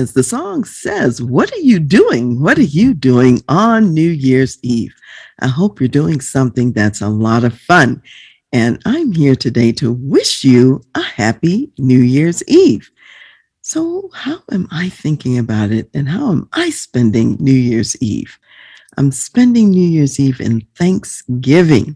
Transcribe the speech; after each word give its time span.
As 0.00 0.14
the 0.14 0.22
song 0.22 0.64
says, 0.64 1.20
what 1.20 1.52
are 1.52 1.58
you 1.58 1.78
doing? 1.78 2.40
What 2.40 2.56
are 2.56 2.62
you 2.62 2.94
doing 2.94 3.42
on 3.50 3.92
New 3.92 4.08
Year's 4.08 4.58
Eve? 4.62 4.94
I 5.40 5.46
hope 5.46 5.78
you're 5.78 5.90
doing 5.90 6.22
something 6.22 6.72
that's 6.72 7.02
a 7.02 7.08
lot 7.10 7.44
of 7.44 7.58
fun. 7.58 8.02
And 8.50 8.80
I'm 8.86 9.12
here 9.12 9.36
today 9.36 9.72
to 9.72 9.92
wish 9.92 10.42
you 10.42 10.80
a 10.94 11.02
happy 11.02 11.70
New 11.76 11.98
Year's 11.98 12.42
Eve. 12.48 12.90
So, 13.60 14.08
how 14.14 14.38
am 14.50 14.68
I 14.70 14.88
thinking 14.88 15.36
about 15.36 15.70
it 15.70 15.90
and 15.92 16.08
how 16.08 16.32
am 16.32 16.48
I 16.54 16.70
spending 16.70 17.36
New 17.38 17.52
Year's 17.52 17.94
Eve? 18.00 18.38
I'm 18.96 19.12
spending 19.12 19.68
New 19.68 19.86
Year's 19.86 20.18
Eve 20.18 20.40
in 20.40 20.66
Thanksgiving. 20.76 21.94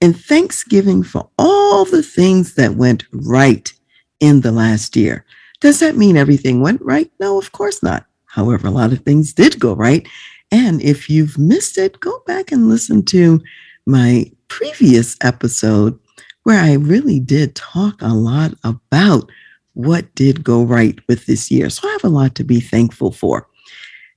In 0.00 0.12
Thanksgiving 0.12 1.04
for 1.04 1.30
all 1.38 1.84
the 1.84 2.02
things 2.02 2.56
that 2.56 2.74
went 2.74 3.04
right 3.12 3.72
in 4.18 4.40
the 4.40 4.50
last 4.50 4.96
year. 4.96 5.24
Does 5.60 5.80
that 5.80 5.96
mean 5.96 6.16
everything 6.16 6.60
went 6.60 6.80
right? 6.82 7.10
No, 7.20 7.38
of 7.38 7.52
course 7.52 7.82
not. 7.82 8.06
However, 8.26 8.68
a 8.68 8.72
lot 8.72 8.92
of 8.92 9.00
things 9.00 9.32
did 9.32 9.58
go 9.58 9.74
right. 9.74 10.06
And 10.50 10.80
if 10.82 11.10
you've 11.10 11.38
missed 11.38 11.78
it, 11.78 12.00
go 12.00 12.22
back 12.26 12.52
and 12.52 12.68
listen 12.68 13.04
to 13.06 13.40
my 13.86 14.30
previous 14.48 15.16
episode 15.22 15.98
where 16.44 16.60
I 16.60 16.74
really 16.74 17.20
did 17.20 17.54
talk 17.54 18.00
a 18.00 18.14
lot 18.14 18.54
about 18.64 19.30
what 19.74 20.14
did 20.14 20.44
go 20.44 20.62
right 20.62 20.98
with 21.08 21.26
this 21.26 21.50
year. 21.50 21.70
So 21.70 21.88
I 21.88 21.92
have 21.92 22.04
a 22.04 22.08
lot 22.08 22.34
to 22.36 22.44
be 22.44 22.60
thankful 22.60 23.12
for. 23.12 23.46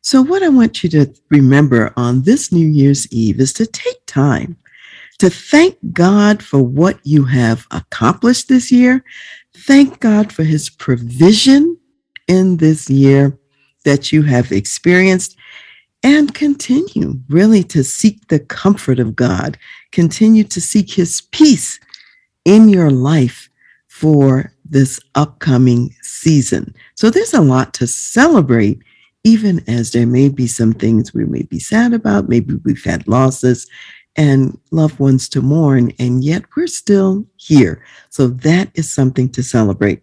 So, 0.04 0.22
what 0.22 0.42
I 0.42 0.50
want 0.50 0.84
you 0.84 0.90
to 0.92 1.14
remember 1.30 1.94
on 1.96 2.24
this 2.24 2.52
New 2.52 2.68
Year's 2.68 3.12
Eve 3.12 3.40
is 3.40 3.54
to 3.54 3.68
take 3.68 4.04
time 4.08 4.58
to 5.20 5.30
thank 5.30 5.78
God 5.94 6.42
for 6.42 6.64
what 6.64 7.00
you 7.04 7.26
have 7.26 7.68
accomplished 7.70 8.48
this 8.48 8.72
year, 8.72 9.04
Thank 9.56 10.00
God 10.00 10.32
for 10.32 10.44
his 10.44 10.70
provision 10.70 11.78
in 12.28 12.58
this 12.58 12.90
year 12.90 13.38
that 13.84 14.12
you 14.12 14.24
have 14.24 14.52
experienced 14.52 15.36
and 16.04 16.34
continue 16.34 17.20
really 17.30 17.64
to 17.64 17.84
seek 17.84 18.28
the 18.28 18.40
comfort 18.40 19.00
of 19.00 19.16
God. 19.16 19.58
Continue 19.92 20.44
to 20.46 20.62
seek 20.62 20.92
his 20.92 21.22
peace 21.32 21.80
in 22.46 22.70
your 22.70 22.90
life 22.90 23.50
for 23.88 24.52
this 24.66 25.00
upcoming 25.16 25.94
season. 26.02 26.74
So 26.96 27.10
there's 27.10 27.34
a 27.34 27.42
lot 27.42 27.74
to 27.76 27.88
celebrate, 27.88 28.82
even 29.24 29.64
as 29.68 29.92
there 29.92 30.08
may 30.08 30.30
be 30.30 30.48
some 30.48 30.74
things 30.74 31.14
we 31.14 31.26
may 31.26 31.44
be 31.44 31.60
sad 31.60 31.94
about. 31.94 32.30
Maybe 32.30 32.56
we've 32.64 32.84
had 32.84 33.08
losses 33.08 33.68
and 34.16 34.58
loved 34.72 35.00
ones 35.00 35.30
to 35.30 35.42
mourn, 35.42 35.92
and 36.00 36.24
yet 36.24 36.44
we're 36.56 36.68
still 36.68 37.26
here. 37.38 37.84
So 38.10 38.28
that 38.28 38.70
is 38.74 38.92
something 38.92 39.30
to 39.30 39.44
celebrate. 39.44 40.02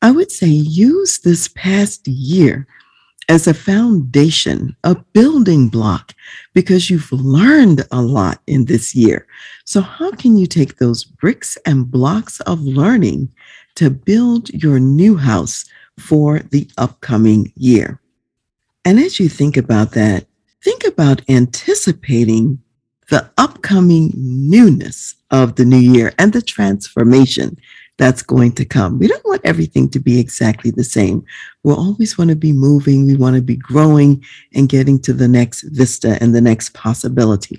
I 0.00 0.10
would 0.10 0.30
say 0.30 0.46
use 0.46 1.18
this 1.18 1.48
past 1.48 2.06
year 2.06 2.66
as 3.28 3.46
a 3.46 3.52
foundation, 3.52 4.74
a 4.84 4.94
building 5.12 5.68
block, 5.68 6.14
because 6.54 6.88
you've 6.88 7.12
learned 7.12 7.84
a 7.92 8.00
lot 8.00 8.40
in 8.46 8.64
this 8.64 8.94
year. 8.94 9.26
So, 9.64 9.82
how 9.82 10.12
can 10.12 10.38
you 10.38 10.46
take 10.46 10.76
those 10.76 11.04
bricks 11.04 11.58
and 11.66 11.90
blocks 11.90 12.40
of 12.40 12.60
learning 12.60 13.30
to 13.74 13.90
build 13.90 14.48
your 14.50 14.80
new 14.80 15.16
house 15.16 15.66
for 15.98 16.38
the 16.38 16.70
upcoming 16.78 17.52
year? 17.54 18.00
And 18.84 18.98
as 18.98 19.20
you 19.20 19.28
think 19.28 19.56
about 19.56 19.90
that, 19.92 20.26
think 20.62 20.84
about 20.84 21.20
anticipating 21.28 22.58
the 23.08 23.30
upcoming 23.38 24.12
newness 24.14 25.14
of 25.30 25.56
the 25.56 25.64
new 25.64 25.78
year 25.78 26.12
and 26.18 26.32
the 26.32 26.42
transformation 26.42 27.58
that's 27.96 28.22
going 28.22 28.52
to 28.52 28.64
come. 28.64 28.98
We 28.98 29.08
don't 29.08 29.24
want 29.24 29.40
everything 29.44 29.88
to 29.90 29.98
be 29.98 30.20
exactly 30.20 30.70
the 30.70 30.84
same. 30.84 31.24
We 31.64 31.72
always 31.72 32.16
want 32.16 32.30
to 32.30 32.36
be 32.36 32.52
moving. 32.52 33.06
We 33.06 33.16
want 33.16 33.34
to 33.36 33.42
be 33.42 33.56
growing 33.56 34.24
and 34.54 34.68
getting 34.68 35.00
to 35.00 35.12
the 35.12 35.26
next 35.26 35.62
vista 35.62 36.16
and 36.20 36.34
the 36.34 36.40
next 36.40 36.74
possibility. 36.74 37.58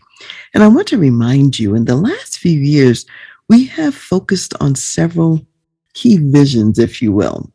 And 0.53 0.63
I 0.63 0.67
want 0.67 0.87
to 0.87 0.97
remind 0.97 1.59
you 1.59 1.75
in 1.75 1.85
the 1.85 1.97
last 1.97 2.39
few 2.39 2.57
years, 2.57 3.05
we 3.49 3.65
have 3.65 3.93
focused 3.93 4.53
on 4.61 4.75
several 4.75 5.45
key 5.93 6.17
visions, 6.17 6.79
if 6.79 7.01
you 7.01 7.11
will. 7.11 7.51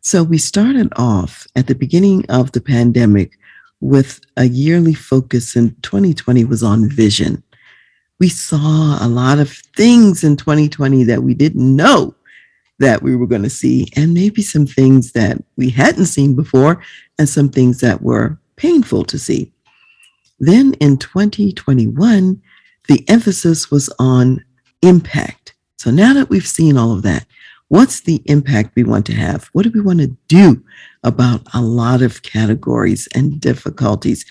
So 0.00 0.22
we 0.22 0.38
started 0.38 0.92
off 0.96 1.46
at 1.54 1.68
the 1.68 1.74
beginning 1.74 2.26
of 2.28 2.52
the 2.52 2.60
pandemic 2.60 3.38
with 3.84 4.18
a 4.38 4.46
yearly 4.46 4.94
focus 4.94 5.54
in 5.54 5.76
2020 5.82 6.46
was 6.46 6.62
on 6.62 6.88
vision. 6.88 7.42
We 8.18 8.30
saw 8.30 8.96
a 8.98 9.06
lot 9.06 9.38
of 9.38 9.50
things 9.76 10.24
in 10.24 10.38
2020 10.38 11.04
that 11.04 11.22
we 11.22 11.34
didn't 11.34 11.76
know 11.76 12.14
that 12.78 13.02
we 13.02 13.14
were 13.14 13.26
going 13.26 13.42
to 13.42 13.50
see, 13.50 13.88
and 13.94 14.14
maybe 14.14 14.40
some 14.40 14.66
things 14.66 15.12
that 15.12 15.36
we 15.56 15.68
hadn't 15.68 16.06
seen 16.06 16.34
before, 16.34 16.82
and 17.18 17.28
some 17.28 17.50
things 17.50 17.80
that 17.80 18.00
were 18.00 18.38
painful 18.56 19.04
to 19.04 19.18
see. 19.18 19.52
Then 20.40 20.72
in 20.80 20.96
2021, 20.96 22.40
the 22.88 23.04
emphasis 23.06 23.70
was 23.70 23.92
on 23.98 24.42
impact. 24.80 25.54
So 25.76 25.90
now 25.90 26.14
that 26.14 26.30
we've 26.30 26.46
seen 26.46 26.78
all 26.78 26.92
of 26.92 27.02
that, 27.02 27.26
What's 27.68 28.00
the 28.00 28.22
impact 28.26 28.76
we 28.76 28.84
want 28.84 29.06
to 29.06 29.14
have? 29.14 29.48
What 29.52 29.64
do 29.64 29.70
we 29.70 29.80
want 29.80 30.00
to 30.00 30.16
do 30.28 30.62
about 31.02 31.42
a 31.54 31.62
lot 31.62 32.02
of 32.02 32.22
categories 32.22 33.08
and 33.14 33.40
difficulties? 33.40 34.24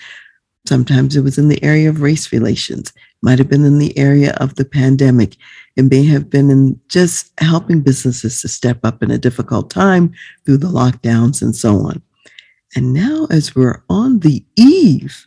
Sometimes 0.66 1.14
it 1.14 1.22
was 1.22 1.36
in 1.36 1.48
the 1.48 1.62
area 1.62 1.90
of 1.90 2.00
race 2.00 2.32
relations, 2.32 2.92
might 3.22 3.38
have 3.38 3.48
been 3.48 3.64
in 3.64 3.78
the 3.78 3.96
area 3.98 4.32
of 4.40 4.54
the 4.54 4.64
pandemic. 4.64 5.36
It 5.76 5.82
may 5.82 6.04
have 6.04 6.30
been 6.30 6.50
in 6.50 6.80
just 6.88 7.32
helping 7.38 7.82
businesses 7.82 8.40
to 8.40 8.48
step 8.48 8.78
up 8.84 9.02
in 9.02 9.10
a 9.10 9.18
difficult 9.18 9.68
time 9.68 10.14
through 10.46 10.58
the 10.58 10.68
lockdowns 10.68 11.42
and 11.42 11.54
so 11.54 11.78
on. 11.80 12.00
And 12.76 12.92
now, 12.92 13.26
as 13.30 13.54
we're 13.54 13.82
on 13.90 14.20
the 14.20 14.44
eve 14.56 15.26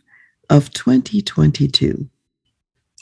of 0.50 0.72
2022, 0.72 2.08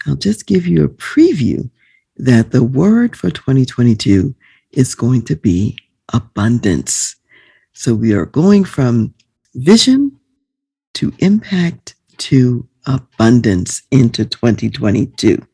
I'll 0.06 0.16
just 0.16 0.46
give 0.46 0.66
you 0.66 0.84
a 0.84 0.88
preview 0.88 1.70
that 2.16 2.50
the 2.50 2.62
word 2.62 3.16
for 3.16 3.30
2022 3.30 4.34
is 4.76 4.94
going 4.94 5.22
to 5.22 5.34
be 5.34 5.76
abundance. 6.12 7.16
So 7.72 7.94
we 7.94 8.12
are 8.12 8.26
going 8.26 8.64
from 8.64 9.14
vision 9.54 10.12
to 10.94 11.12
impact 11.18 11.96
to 12.18 12.66
abundance 12.86 13.82
into 13.90 14.24
2022. 14.24 15.44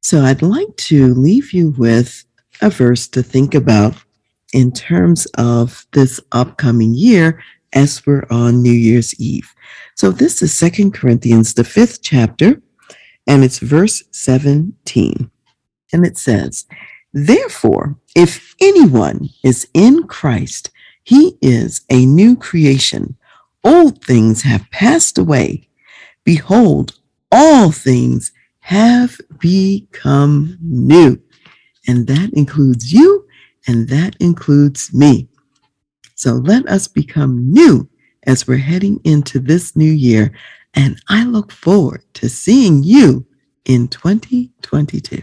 So 0.00 0.22
I'd 0.22 0.42
like 0.42 0.74
to 0.76 1.12
leave 1.14 1.52
you 1.52 1.70
with 1.76 2.24
a 2.62 2.70
verse 2.70 3.06
to 3.08 3.22
think 3.22 3.54
about 3.54 3.94
in 4.52 4.72
terms 4.72 5.26
of 5.36 5.86
this 5.92 6.18
upcoming 6.32 6.94
year 6.94 7.42
as 7.74 8.04
we're 8.06 8.26
on 8.30 8.62
New 8.62 8.72
Year's 8.72 9.18
Eve. 9.20 9.52
So 9.94 10.10
this 10.10 10.40
is 10.40 10.54
Second 10.54 10.94
Corinthians, 10.94 11.54
the 11.54 11.64
fifth 11.64 12.02
chapter, 12.02 12.62
and 13.26 13.44
it's 13.44 13.58
verse 13.58 14.02
17. 14.12 15.30
And 15.92 16.06
it 16.06 16.16
says, 16.16 16.66
Therefore, 17.12 17.96
if 18.14 18.54
anyone 18.60 19.30
is 19.42 19.68
in 19.72 20.06
Christ, 20.06 20.70
he 21.04 21.38
is 21.40 21.82
a 21.90 22.04
new 22.04 22.36
creation. 22.36 23.16
Old 23.64 24.04
things 24.04 24.42
have 24.42 24.70
passed 24.70 25.18
away. 25.18 25.68
Behold, 26.24 26.98
all 27.32 27.70
things 27.72 28.32
have 28.60 29.18
become 29.38 30.58
new. 30.60 31.20
And 31.86 32.06
that 32.06 32.30
includes 32.34 32.92
you 32.92 33.26
and 33.66 33.88
that 33.88 34.16
includes 34.20 34.92
me. 34.92 35.28
So 36.14 36.34
let 36.34 36.68
us 36.68 36.88
become 36.88 37.52
new 37.52 37.88
as 38.26 38.46
we're 38.46 38.58
heading 38.58 39.00
into 39.04 39.38
this 39.38 39.74
new 39.76 39.90
year. 39.90 40.32
And 40.74 41.00
I 41.08 41.24
look 41.24 41.50
forward 41.50 42.02
to 42.14 42.28
seeing 42.28 42.82
you 42.82 43.26
in 43.64 43.88
2022. 43.88 45.22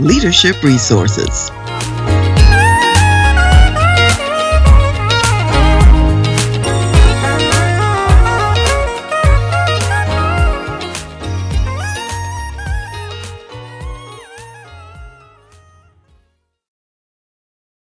leadership 0.00 0.62
resources. 0.62 1.50